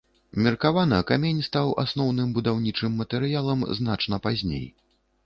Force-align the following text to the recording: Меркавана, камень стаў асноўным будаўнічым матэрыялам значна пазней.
Меркавана, 0.45 1.01
камень 1.11 1.43
стаў 1.47 1.69
асноўным 1.83 2.31
будаўнічым 2.37 2.97
матэрыялам 3.03 3.61
значна 3.81 4.21
пазней. 4.25 4.65